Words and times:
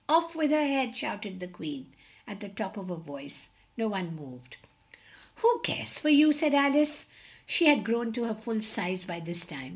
"Off 0.09 0.35
with 0.35 0.49
her 0.49 0.65
head!" 0.65 0.97
shout 0.97 1.27
ed 1.27 1.39
the 1.39 1.47
Queen 1.47 1.85
at 2.25 2.39
the 2.39 2.49
top 2.49 2.75
of 2.75 2.89
her 2.89 2.95
voice. 2.95 3.49
No 3.77 3.87
one 3.89 4.15
moved. 4.15 4.57
"Who 5.35 5.61
cares 5.63 5.99
for 5.99 6.09
you?" 6.09 6.33
said 6.33 6.55
Al 6.55 6.75
ice. 6.75 7.05
(She 7.45 7.67
had 7.67 7.83
grown 7.85 8.11
to 8.13 8.23
her 8.23 8.33
full 8.33 8.63
size 8.63 9.05
by 9.05 9.19
this 9.19 9.45
time.) 9.45 9.69